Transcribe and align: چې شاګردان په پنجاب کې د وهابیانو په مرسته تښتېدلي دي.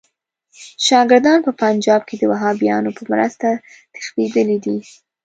چې 0.81 0.85
شاګردان 0.87 1.39
په 1.43 1.51
پنجاب 1.61 2.01
کې 2.07 2.15
د 2.17 2.23
وهابیانو 2.31 2.95
په 2.97 3.03
مرسته 3.11 3.47
تښتېدلي 3.93 4.57
دي. 4.65 4.77